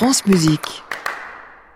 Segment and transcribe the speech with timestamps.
[0.00, 0.82] France Musique.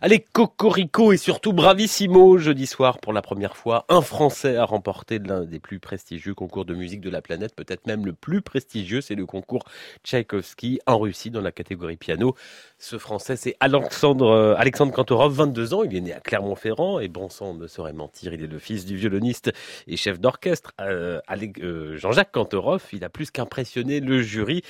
[0.00, 5.18] Allez, Cocorico et surtout Bravissimo, jeudi soir pour la première fois, un Français a remporté
[5.18, 9.02] l'un des plus prestigieux concours de musique de la planète, peut-être même le plus prestigieux,
[9.02, 9.64] c'est le concours
[10.04, 12.34] Tchaïkovski en Russie dans la catégorie piano.
[12.78, 17.08] Ce Français, c'est Alexandre, euh, Alexandre Kantorov, 22 ans, il est né à Clermont-Ferrand et
[17.08, 19.52] bon sang ne saurait mentir, il est le fils du violoniste
[19.86, 21.20] et chef d'orchestre euh,
[21.62, 22.82] euh, Jean-Jacques Kantorov.
[22.92, 24.62] Il a plus qu'impressionné le jury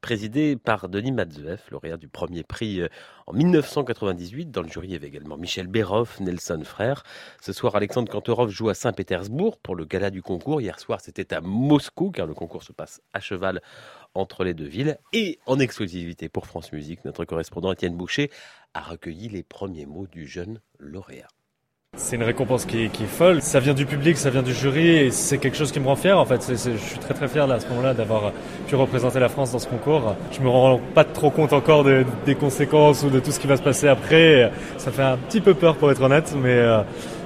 [0.00, 2.82] présidé par Denis Matzev, lauréat du premier prix
[3.26, 4.50] en 1998.
[4.50, 7.04] Dans le jury, il y avait également Michel Béroff, Nelson Frère.
[7.40, 10.60] Ce soir, Alexandre Kantorov joue à Saint-Pétersbourg pour le gala du concours.
[10.60, 13.60] Hier soir, c'était à Moscou, car le concours se passe à cheval
[14.14, 14.98] entre les deux villes.
[15.12, 18.30] Et en exclusivité pour France Musique, notre correspondant Étienne Boucher
[18.74, 21.28] a recueilli les premiers mots du jeune lauréat.
[21.96, 23.42] C'est une récompense qui est, folle.
[23.42, 25.96] Ça vient du public, ça vient du jury et c'est quelque chose qui me rend
[25.96, 26.40] fier en fait.
[26.48, 28.32] je suis très très fier là, à ce moment-là d'avoir
[28.68, 30.14] pu représenter la France dans ce concours.
[30.30, 33.56] Je me rends pas trop compte encore des conséquences ou de tout ce qui va
[33.56, 34.52] se passer après.
[34.78, 36.82] Ça fait un petit peu peur pour être honnête, mais euh,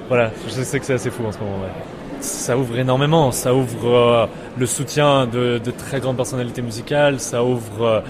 [0.07, 1.57] voilà, je sais que c'est assez fou en ce moment.
[2.19, 4.25] Ça ouvre énormément, ça ouvre euh,
[4.57, 8.01] le soutien de, de, très grandes personnalités musicales, ça ouvre euh,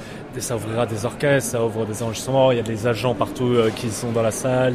[0.42, 3.70] ça ouvrira des orchestres, ça ouvre des enregistrements, il y a des agents partout euh,
[3.76, 4.74] qui sont dans la salle,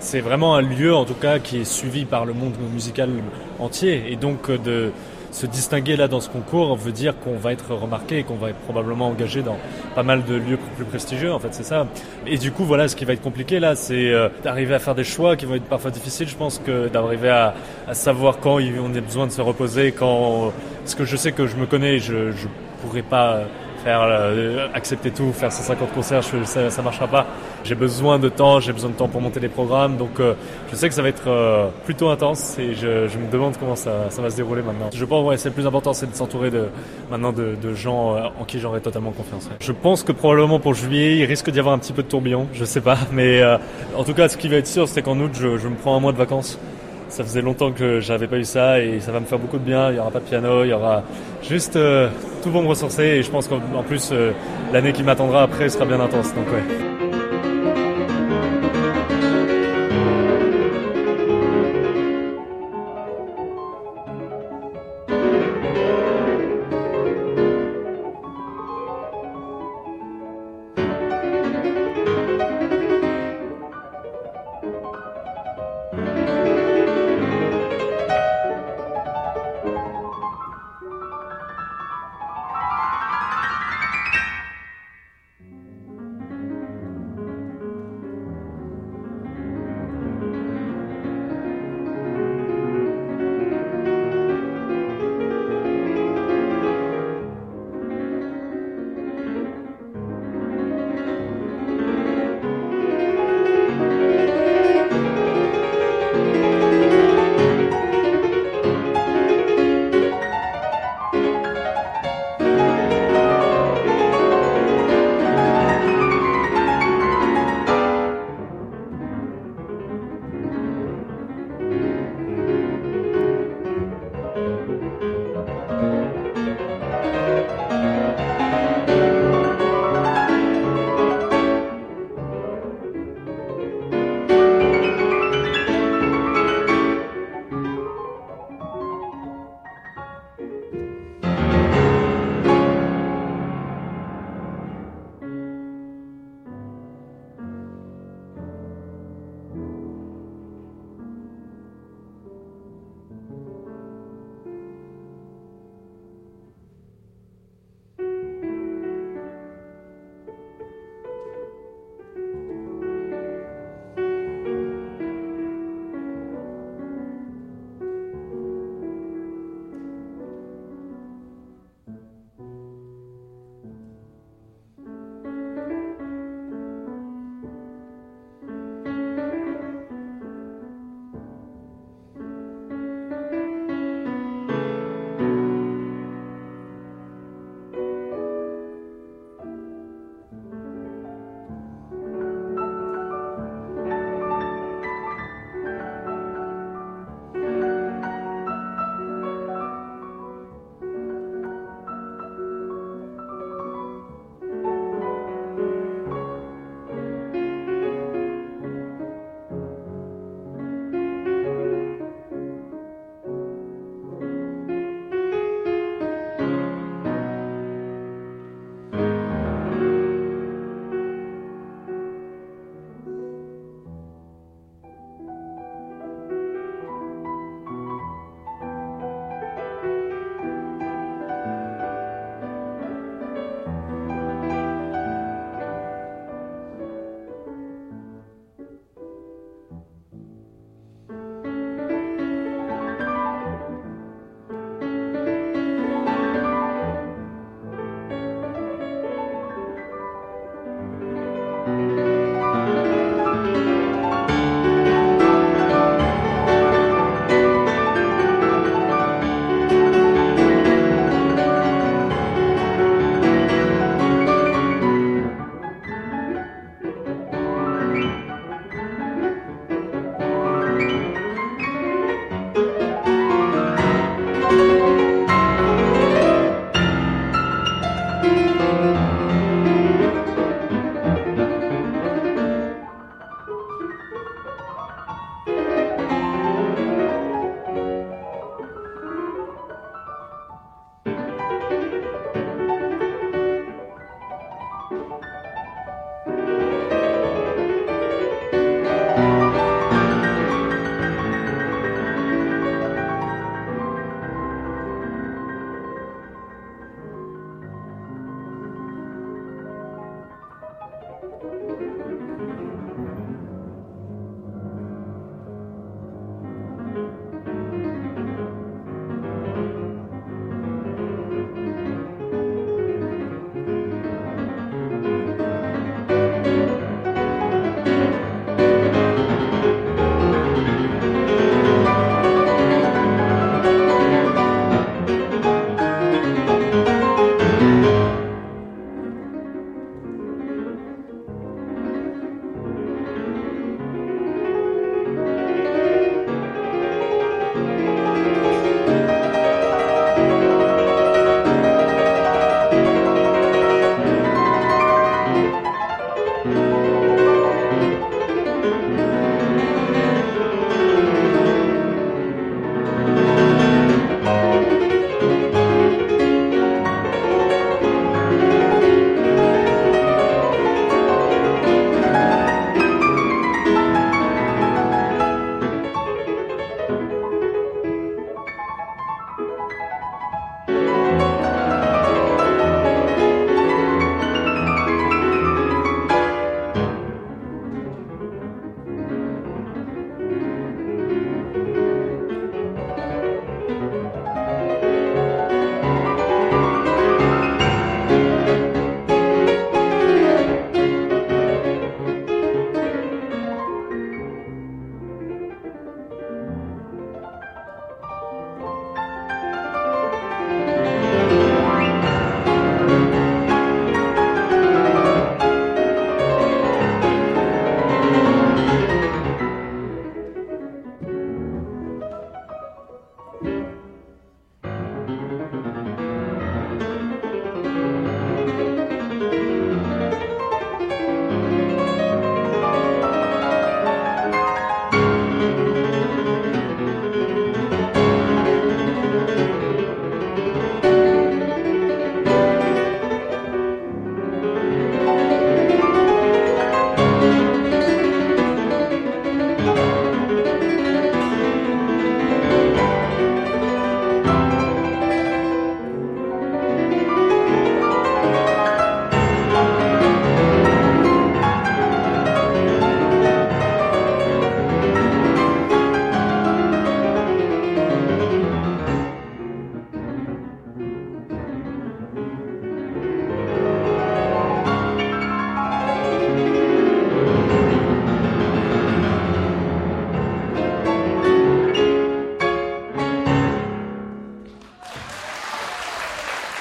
[0.00, 3.10] c'est vraiment un lieu en tout cas qui est suivi par le monde musical
[3.58, 4.04] entier.
[4.10, 4.92] Et donc euh, de
[5.34, 8.50] se distinguer là dans ce concours veut dire qu'on va être remarqué et qu'on va
[8.50, 9.56] être probablement engagé dans
[9.96, 11.88] pas mal de lieux plus prestigieux en fait c'est ça.
[12.24, 14.94] Et du coup voilà ce qui va être compliqué là c'est euh, d'arriver à faire
[14.94, 16.28] des choix qui vont être parfois difficiles.
[16.28, 17.54] Je pense que d'arriver à,
[17.88, 21.48] à, savoir quand on a besoin de se reposer quand parce que je sais que
[21.48, 22.46] je me connais je je
[22.80, 23.40] pourrais pas
[23.86, 27.26] euh, accepter tout, faire 150 concerts, ça, ça marchera pas.
[27.64, 30.34] J'ai besoin de temps, j'ai besoin de temps pour monter les programmes, donc euh,
[30.70, 34.08] je sais que ça va être euh, plutôt intense et je, me demande comment ça,
[34.18, 34.90] va se dérouler maintenant.
[34.94, 36.68] Je pense ouais, c'est le plus important, c'est de s'entourer de
[37.10, 39.48] maintenant de, gens en qui j'aurai totalement confiance.
[39.60, 42.46] Je pense que probablement pour juillet, il risque d'y avoir un petit peu de tourbillon,
[42.52, 43.42] je sais pas, mais
[43.96, 46.00] en tout cas, ce qui va être sûr, c'est qu'en août, je me prends un
[46.00, 46.58] mois de vacances
[47.14, 49.64] ça faisait longtemps que j'avais pas eu ça et ça va me faire beaucoup de
[49.64, 49.90] bien.
[49.90, 51.04] Il y aura pas de piano, il y aura
[51.42, 52.08] juste euh,
[52.42, 54.32] tout va me ressourcer et je pense qu'en plus euh,
[54.72, 56.34] l'année qui m'attendra après sera bien intense.
[56.34, 56.93] Donc ouais.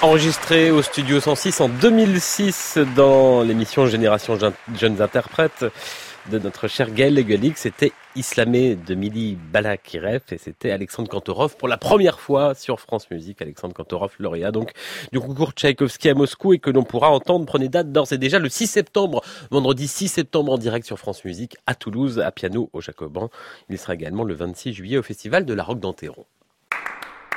[0.04, 4.38] Enregistré au studio 106 en 2006 dans l'émission Génération
[4.78, 5.64] Jeunes Interprètes
[6.30, 7.58] de notre cher Gaël Leguelic.
[7.58, 13.10] C'était Islamé de Mili Balakirev et c'était Alexandre Kantorov pour la première fois sur France
[13.12, 13.42] Musique.
[13.42, 14.74] Alexandre Kantorov, lauréat donc
[15.14, 17.46] du concours Tchaïkovski à Moscou et que l'on pourra entendre.
[17.46, 21.24] Prenez date d'ores et déjà le 6 septembre, vendredi 6 septembre en direct sur France
[21.24, 23.30] Musique à Toulouse, à Piano au Jacoban.
[23.70, 26.26] Il sera également le 26 juillet au Festival de la Roque d'Anteron.